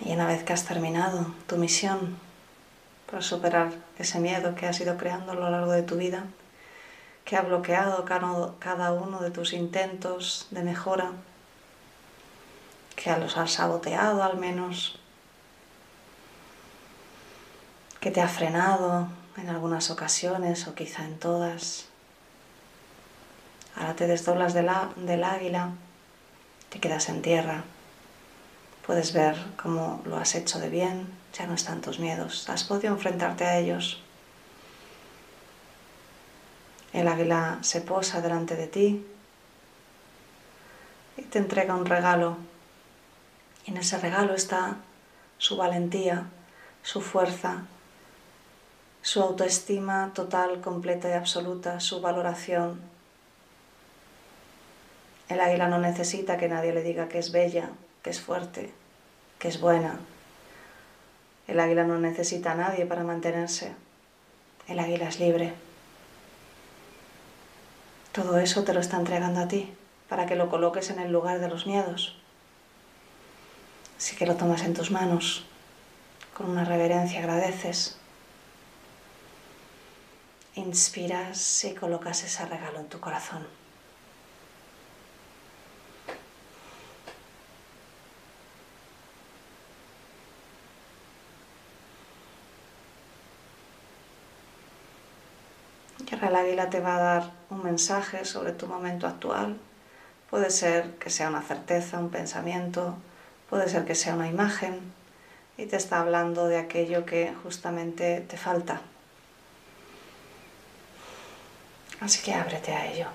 Y 0.00 0.12
una 0.12 0.26
vez 0.26 0.44
que 0.44 0.52
has 0.52 0.64
terminado 0.64 1.34
tu 1.46 1.56
misión 1.56 2.18
para 3.10 3.22
superar 3.22 3.72
ese 3.98 4.20
miedo 4.20 4.54
que 4.54 4.66
has 4.66 4.80
ido 4.80 4.96
creando 4.96 5.32
a 5.32 5.34
lo 5.34 5.50
largo 5.50 5.72
de 5.72 5.82
tu 5.82 5.96
vida, 5.96 6.24
que 7.24 7.36
ha 7.36 7.42
bloqueado 7.42 8.04
cada 8.58 8.92
uno 8.92 9.20
de 9.20 9.30
tus 9.30 9.52
intentos 9.52 10.46
de 10.50 10.62
mejora, 10.62 11.12
que 12.94 13.14
los 13.16 13.36
has 13.36 13.52
saboteado 13.52 14.22
al 14.22 14.38
menos, 14.38 14.98
que 18.00 18.10
te 18.10 18.20
ha 18.20 18.28
frenado 18.28 19.08
en 19.36 19.48
algunas 19.48 19.90
ocasiones 19.90 20.68
o 20.68 20.74
quizá 20.74 21.04
en 21.04 21.18
todas. 21.18 21.86
Ahora 23.74 23.94
te 23.94 24.06
desdoblas 24.06 24.54
del 24.54 24.68
águila, 25.24 25.70
te 26.68 26.80
quedas 26.80 27.08
en 27.08 27.22
tierra 27.22 27.64
Puedes 28.88 29.12
ver 29.12 29.36
cómo 29.62 30.00
lo 30.06 30.16
has 30.16 30.34
hecho 30.34 30.58
de 30.58 30.70
bien, 30.70 31.12
ya 31.34 31.46
no 31.46 31.52
están 31.52 31.82
tus 31.82 31.98
miedos, 31.98 32.48
has 32.48 32.64
podido 32.64 32.94
enfrentarte 32.94 33.44
a 33.44 33.58
ellos. 33.58 34.02
El 36.94 37.06
águila 37.06 37.58
se 37.60 37.82
posa 37.82 38.22
delante 38.22 38.56
de 38.56 38.66
ti 38.66 39.06
y 41.18 41.22
te 41.24 41.38
entrega 41.38 41.74
un 41.74 41.84
regalo. 41.84 42.38
Y 43.66 43.72
en 43.72 43.76
ese 43.76 43.98
regalo 43.98 44.32
está 44.32 44.76
su 45.36 45.58
valentía, 45.58 46.24
su 46.82 47.02
fuerza, 47.02 47.64
su 49.02 49.20
autoestima 49.20 50.12
total, 50.14 50.62
completa 50.62 51.10
y 51.10 51.12
absoluta, 51.12 51.80
su 51.80 52.00
valoración. 52.00 52.80
El 55.28 55.40
águila 55.40 55.68
no 55.68 55.78
necesita 55.78 56.38
que 56.38 56.48
nadie 56.48 56.72
le 56.72 56.82
diga 56.82 57.10
que 57.10 57.18
es 57.18 57.32
bella, 57.32 57.68
que 58.02 58.10
es 58.10 58.20
fuerte, 58.20 58.72
que 59.38 59.48
es 59.48 59.60
buena. 59.60 59.98
El 61.46 61.60
águila 61.60 61.84
no 61.84 61.98
necesita 61.98 62.52
a 62.52 62.54
nadie 62.54 62.86
para 62.86 63.04
mantenerse. 63.04 63.74
El 64.66 64.78
águila 64.78 65.08
es 65.08 65.18
libre. 65.18 65.54
Todo 68.12 68.38
eso 68.38 68.64
te 68.64 68.74
lo 68.74 68.80
está 68.80 68.98
entregando 68.98 69.40
a 69.40 69.48
ti 69.48 69.72
para 70.08 70.26
que 70.26 70.36
lo 70.36 70.48
coloques 70.48 70.90
en 70.90 70.98
el 70.98 71.12
lugar 71.12 71.40
de 71.40 71.48
los 71.48 71.66
miedos. 71.66 72.16
Así 73.96 74.16
que 74.16 74.26
lo 74.26 74.36
tomas 74.36 74.62
en 74.62 74.74
tus 74.74 74.90
manos, 74.90 75.44
con 76.34 76.48
una 76.50 76.64
reverencia 76.64 77.20
agradeces. 77.20 77.98
Inspiras 80.54 81.64
y 81.64 81.74
colocas 81.74 82.22
ese 82.24 82.44
regalo 82.46 82.80
en 82.80 82.88
tu 82.88 83.00
corazón. 83.00 83.57
El 96.26 96.36
águila 96.36 96.68
te 96.70 96.80
va 96.80 96.96
a 96.96 97.00
dar 97.00 97.30
un 97.50 97.62
mensaje 97.62 98.24
sobre 98.24 98.52
tu 98.52 98.66
momento 98.66 99.06
actual. 99.06 99.56
Puede 100.30 100.50
ser 100.50 100.94
que 100.94 101.10
sea 101.10 101.28
una 101.28 101.42
certeza, 101.42 101.98
un 101.98 102.10
pensamiento, 102.10 102.96
puede 103.48 103.68
ser 103.68 103.84
que 103.84 103.94
sea 103.94 104.14
una 104.14 104.28
imagen 104.28 104.92
y 105.56 105.66
te 105.66 105.76
está 105.76 106.00
hablando 106.00 106.46
de 106.48 106.58
aquello 106.58 107.06
que 107.06 107.32
justamente 107.42 108.20
te 108.20 108.36
falta. 108.36 108.80
Así 112.00 112.22
que 112.22 112.34
ábrete 112.34 112.72
a 112.72 112.86
ello. 112.86 113.06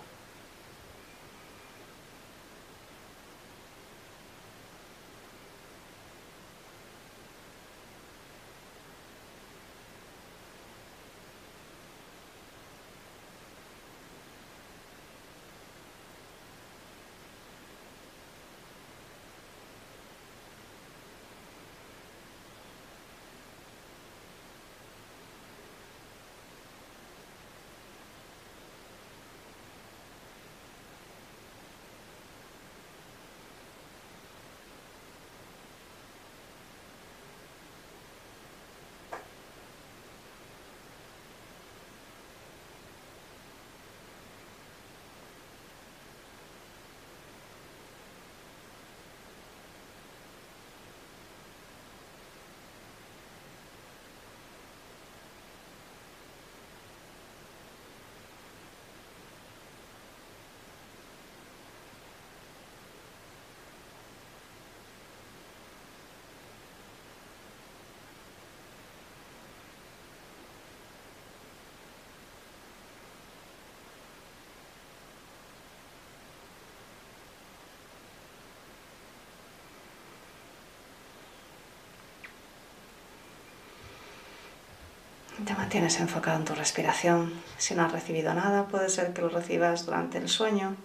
Te 85.46 85.56
mantienes 85.56 86.00
enfocado 86.00 86.38
en 86.38 86.46
tu 86.46 86.56
respiración. 86.56 87.34
Si 87.58 87.76
no 87.76 87.84
has 87.84 87.92
recibido 87.92 88.34
nada, 88.34 88.68
puede 88.68 88.88
ser 88.88 89.14
que 89.14 89.22
lo 89.22 89.28
recibas 89.28 89.86
durante 89.86 90.18
el 90.18 90.30
sueño. 90.30 90.78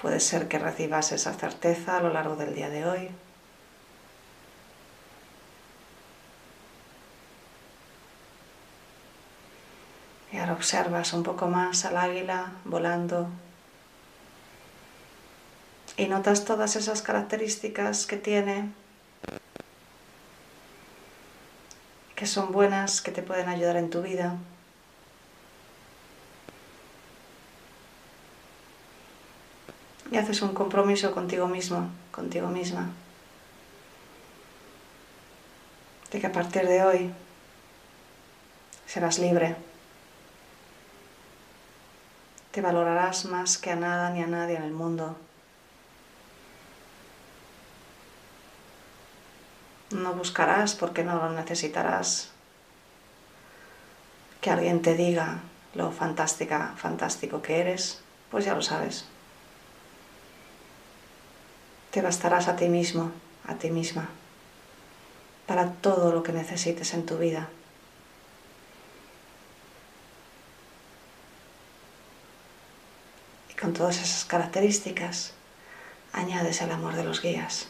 Puede 0.00 0.20
ser 0.20 0.46
que 0.46 0.60
recibas 0.60 1.10
esa 1.10 1.32
certeza 1.34 1.96
a 1.96 2.00
lo 2.00 2.12
largo 2.12 2.36
del 2.36 2.54
día 2.54 2.70
de 2.70 2.86
hoy. 2.86 3.10
Y 10.30 10.36
ahora 10.36 10.52
observas 10.52 11.12
un 11.12 11.24
poco 11.24 11.48
más 11.48 11.84
al 11.86 11.96
águila 11.96 12.52
volando. 12.64 13.28
Y 15.96 16.06
notas 16.06 16.44
todas 16.44 16.76
esas 16.76 17.02
características 17.02 18.06
que 18.06 18.16
tiene 18.16 18.70
que 22.16 22.26
son 22.26 22.50
buenas, 22.50 23.02
que 23.02 23.12
te 23.12 23.22
pueden 23.22 23.48
ayudar 23.48 23.76
en 23.76 23.90
tu 23.90 24.02
vida. 24.02 24.36
Y 30.10 30.16
haces 30.16 30.40
un 30.40 30.54
compromiso 30.54 31.12
contigo 31.12 31.46
mismo, 31.46 31.90
contigo 32.10 32.48
misma. 32.48 32.90
De 36.10 36.20
que 36.20 36.26
a 36.26 36.32
partir 36.32 36.66
de 36.66 36.82
hoy 36.84 37.10
serás 38.86 39.18
libre. 39.18 39.56
Te 42.52 42.62
valorarás 42.62 43.26
más 43.26 43.58
que 43.58 43.72
a 43.72 43.76
nada 43.76 44.08
ni 44.10 44.22
a 44.22 44.26
nadie 44.26 44.56
en 44.56 44.62
el 44.62 44.72
mundo. 44.72 45.18
No 49.90 50.14
buscarás 50.14 50.74
porque 50.74 51.04
no 51.04 51.16
lo 51.16 51.30
necesitarás. 51.30 52.30
Que 54.40 54.50
alguien 54.50 54.82
te 54.82 54.94
diga 54.94 55.40
lo 55.74 55.92
fantástica, 55.92 56.74
fantástico 56.76 57.42
que 57.42 57.60
eres, 57.60 58.00
pues 58.30 58.44
ya 58.44 58.54
lo 58.54 58.62
sabes. 58.62 59.04
Te 61.92 62.02
bastarás 62.02 62.48
a 62.48 62.56
ti 62.56 62.68
mismo, 62.68 63.12
a 63.46 63.54
ti 63.54 63.70
misma, 63.70 64.08
para 65.46 65.70
todo 65.70 66.12
lo 66.12 66.22
que 66.22 66.32
necesites 66.32 66.92
en 66.94 67.06
tu 67.06 67.18
vida. 67.18 67.48
Y 73.50 73.54
con 73.54 73.72
todas 73.72 73.98
esas 73.98 74.24
características, 74.24 75.32
añades 76.12 76.60
el 76.60 76.72
amor 76.72 76.96
de 76.96 77.04
los 77.04 77.22
guías. 77.22 77.68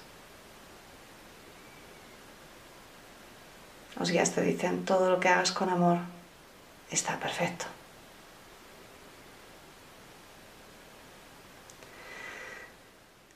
Los 3.98 4.10
guías 4.10 4.32
te 4.32 4.42
dicen, 4.42 4.84
todo 4.84 5.10
lo 5.10 5.20
que 5.20 5.28
hagas 5.28 5.52
con 5.52 5.70
amor 5.70 5.98
está 6.90 7.18
perfecto. 7.18 7.66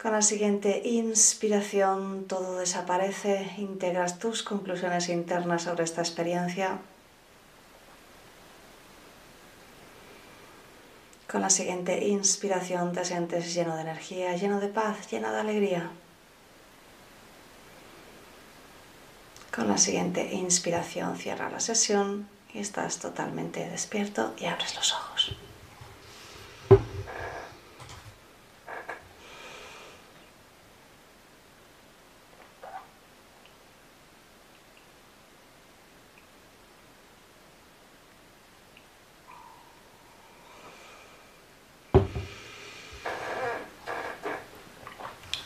Con 0.00 0.12
la 0.12 0.22
siguiente 0.22 0.80
inspiración 0.84 2.24
todo 2.26 2.58
desaparece, 2.58 3.50
integras 3.58 4.18
tus 4.18 4.42
conclusiones 4.42 5.10
internas 5.10 5.64
sobre 5.64 5.84
esta 5.84 6.00
experiencia. 6.00 6.78
Con 11.30 11.42
la 11.42 11.50
siguiente 11.50 12.06
inspiración 12.08 12.92
te 12.92 13.04
sientes 13.04 13.54
lleno 13.54 13.76
de 13.76 13.82
energía, 13.82 14.34
lleno 14.36 14.58
de 14.58 14.68
paz, 14.68 15.10
lleno 15.10 15.30
de 15.32 15.40
alegría. 15.40 15.90
Con 19.54 19.66
la 19.66 19.78
siguiente 19.78 20.32
inspiración 20.32 21.16
cierra 21.16 21.50
la 21.50 21.58
sesión 21.58 22.28
y 22.54 22.60
estás 22.60 22.98
totalmente 22.98 23.68
despierto 23.68 24.32
y 24.38 24.44
abres 24.44 24.76
los 24.76 24.92
ojos. 24.92 25.36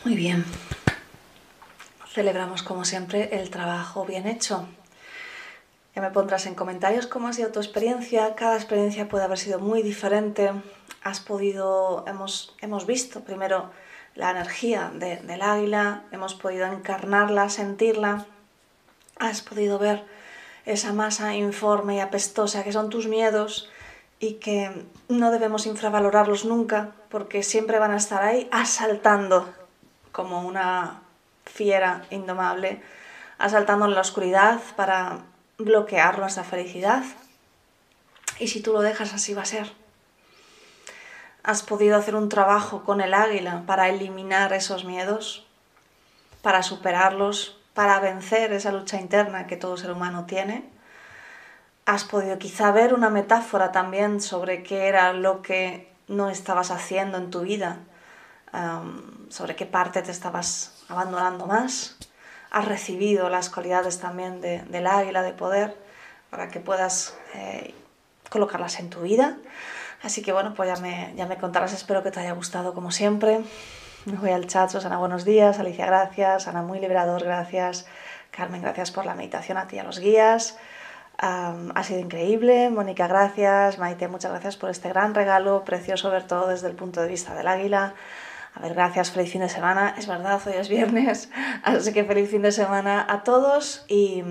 Muy 0.03 0.15
bien. 0.15 0.45
Celebramos 2.15 2.63
como 2.63 2.85
siempre 2.85 3.37
el 3.37 3.49
trabajo 3.49 4.05
bien 4.05 4.25
hecho. 4.25 4.69
Ya 5.93 6.01
me 6.01 6.11
pondrás 6.11 6.45
en 6.45 6.55
comentarios 6.55 7.07
cómo 7.07 7.27
ha 7.27 7.33
sido 7.33 7.51
tu 7.51 7.59
experiencia. 7.59 8.35
Cada 8.35 8.55
experiencia 8.55 9.09
puede 9.09 9.25
haber 9.25 9.37
sido 9.37 9.59
muy 9.59 9.81
diferente. 9.81 10.49
Has 11.03 11.19
podido, 11.19 12.05
hemos, 12.07 12.55
hemos 12.61 12.85
visto 12.85 13.25
primero 13.25 13.69
la 14.13 14.31
energía 14.31 14.93
del 14.93 15.41
águila, 15.41 16.03
hemos 16.13 16.35
podido 16.35 16.67
encarnarla, 16.67 17.49
sentirla. 17.49 18.25
Has 19.19 19.41
podido 19.41 19.77
ver 19.77 20.05
esa 20.65 20.93
masa 20.93 21.35
informe 21.35 21.97
y 21.97 21.99
apestosa 21.99 22.63
que 22.63 22.71
son 22.71 22.89
tus 22.89 23.07
miedos 23.07 23.69
y 24.21 24.35
que 24.35 24.85
no 25.09 25.31
debemos 25.31 25.65
infravalorarlos 25.65 26.45
nunca 26.45 26.91
porque 27.09 27.43
siempre 27.43 27.77
van 27.77 27.91
a 27.91 27.97
estar 27.97 28.23
ahí 28.23 28.47
asaltando 28.53 29.53
como 30.13 30.47
una 30.47 31.01
fiera, 31.45 32.05
indomable, 32.09 32.81
asaltando 33.37 33.85
en 33.85 33.95
la 33.95 34.01
oscuridad 34.01 34.59
para 34.75 35.19
bloquear 35.57 36.19
nuestra 36.19 36.43
felicidad. 36.43 37.03
Y 38.39 38.47
si 38.47 38.61
tú 38.61 38.73
lo 38.73 38.81
dejas 38.81 39.13
así 39.13 39.33
va 39.33 39.43
a 39.43 39.45
ser. 39.45 39.71
Has 41.43 41.63
podido 41.63 41.95
hacer 41.97 42.15
un 42.15 42.29
trabajo 42.29 42.83
con 42.83 43.01
el 43.01 43.13
águila 43.13 43.63
para 43.65 43.89
eliminar 43.89 44.51
esos 44.51 44.83
miedos, 44.83 45.45
para 46.41 46.63
superarlos, 46.63 47.57
para 47.73 47.99
vencer 47.99 48.51
esa 48.51 48.71
lucha 48.71 48.99
interna 48.99 49.47
que 49.47 49.57
todo 49.57 49.77
ser 49.77 49.91
humano 49.91 50.25
tiene. 50.25 50.67
Has 51.85 52.03
podido 52.03 52.39
quizá 52.39 52.71
ver 52.71 52.93
una 52.93 53.09
metáfora 53.09 53.71
también 53.71 54.21
sobre 54.21 54.63
qué 54.63 54.87
era 54.87 55.13
lo 55.13 55.41
que 55.43 55.93
no 56.07 56.29
estabas 56.29 56.71
haciendo 56.71 57.17
en 57.17 57.29
tu 57.29 57.41
vida, 57.41 57.77
sobre 59.29 59.55
qué 59.55 59.65
parte 59.65 60.01
te 60.01 60.11
estabas 60.11 60.74
abandonando 60.89 61.45
más. 61.45 61.97
Has 62.51 62.65
recibido 62.65 63.29
las 63.29 63.49
cualidades 63.49 63.99
también 63.99 64.41
del 64.41 64.87
águila 64.87 65.21
de 65.21 65.33
poder 65.33 65.75
para 66.29 66.49
que 66.49 66.59
puedas 66.59 67.17
eh, 67.33 67.73
colocarlas 68.29 68.79
en 68.79 68.89
tu 68.89 69.01
vida. 69.01 69.37
Así 70.03 70.21
que 70.21 70.31
bueno, 70.31 70.53
pues 70.53 70.69
ya 70.69 70.81
me, 70.81 71.13
ya 71.15 71.25
me 71.25 71.37
contarás, 71.37 71.73
espero 71.73 72.03
que 72.03 72.11
te 72.11 72.19
haya 72.19 72.33
gustado 72.33 72.73
como 72.73 72.91
siempre. 72.91 73.41
Me 74.05 74.17
voy 74.17 74.29
al 74.29 74.45
chat, 74.45 74.69
Susana, 74.69 74.97
buenos 74.97 75.25
días, 75.25 75.57
Alicia, 75.57 75.87
gracias, 75.87 76.47
Ana, 76.47 76.61
muy 76.61 76.79
liberador, 76.79 77.23
gracias, 77.23 77.87
Carmen, 78.29 78.61
gracias 78.61 78.91
por 78.91 79.05
la 79.05 79.15
meditación 79.15 79.57
a 79.57 79.67
ti 79.67 79.77
y 79.77 79.79
a 79.79 79.83
los 79.83 79.99
guías. 79.99 80.59
ha 81.17 81.83
sido 81.83 82.01
increíble, 82.01 82.69
Mónica, 82.69 83.07
gracias, 83.07 83.79
Maite, 83.79 84.07
muchas 84.07 84.29
gracias 84.29 84.57
por 84.57 84.69
este 84.69 84.89
gran 84.89 85.15
regalo, 85.15 85.63
precioso 85.63 86.11
ver 86.11 86.27
todo 86.27 86.47
desde 86.47 86.67
el 86.67 86.75
punto 86.75 87.01
de 87.01 87.07
vista 87.07 87.33
del 87.33 87.47
águila. 87.47 87.95
A 88.55 88.61
ver, 88.61 88.73
gracias, 88.73 89.11
feliz 89.11 89.29
fin 89.29 89.41
de 89.41 89.49
semana. 89.49 89.93
Es 89.97 90.07
verdad, 90.07 90.41
hoy 90.45 90.53
es 90.53 90.69
viernes, 90.69 91.29
así 91.63 91.91
que 91.91 92.05
feliz 92.05 92.29
fin 92.29 92.41
de 92.41 92.53
semana 92.53 93.05
a 93.09 93.23
todos 93.23 93.83
y, 93.89 94.23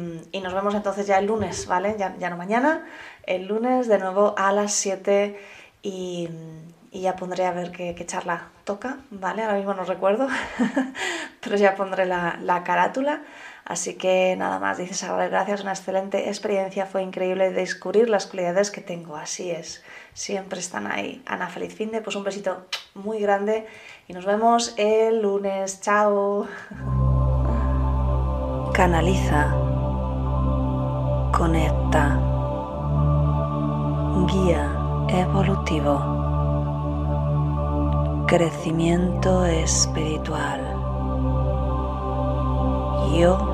nos 0.42 0.54
vemos 0.54 0.74
entonces 0.74 1.06
ya 1.06 1.18
el 1.18 1.26
lunes, 1.26 1.66
¿vale? 1.66 1.94
Ya, 1.98 2.30
no 2.30 2.36
mañana, 2.38 2.86
el 3.26 3.46
lunes 3.46 3.86
de 3.86 3.98
nuevo 3.98 4.34
a 4.38 4.50
las 4.52 4.72
7 4.72 5.38
y, 5.82 6.30
ya 6.90 7.16
pondré 7.16 7.44
a 7.44 7.52
ver 7.52 7.70
qué, 7.70 7.94
charla 8.06 8.48
toca, 8.64 8.96
¿vale? 9.10 9.42
Ahora 9.42 9.58
mismo 9.58 9.74
no 9.74 9.84
recuerdo, 9.84 10.26
pero 11.40 11.56
ya 11.56 11.74
pondré 11.74 12.06
la, 12.06 12.38
la 12.40 12.64
carátula. 12.64 13.20
Así 13.64 13.94
que 13.94 14.36
nada 14.36 14.58
más, 14.58 14.76
dices 14.76 15.08
ver, 15.16 15.30
gracias, 15.30 15.62
una 15.62 15.72
excelente 15.72 16.28
experiencia, 16.28 16.84
fue 16.84 17.02
increíble 17.02 17.50
descubrir 17.50 18.10
las 18.10 18.26
cualidades 18.26 18.70
que 18.70 18.82
tengo, 18.82 19.16
así 19.16 19.50
es, 19.50 19.82
siempre 20.12 20.60
están 20.60 20.86
ahí. 20.86 21.22
Ana, 21.24 21.48
feliz 21.48 21.74
fin 21.74 21.90
de, 21.90 22.02
pues 22.02 22.14
un 22.14 22.24
besito 22.24 22.66
muy 22.94 23.20
grande 23.20 23.66
y 24.06 24.12
nos 24.12 24.26
vemos 24.26 24.74
el 24.76 25.22
lunes. 25.22 25.80
Chao. 25.80 26.46
Canaliza. 28.74 29.54
Conecta. 31.32 32.20
Guía 34.26 34.70
evolutivo. 35.08 36.14
Crecimiento 38.26 39.44
espiritual. 39.46 40.60
Yo 43.16 43.53